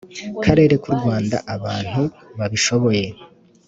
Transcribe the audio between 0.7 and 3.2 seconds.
k u Rwanda abantu babishoboye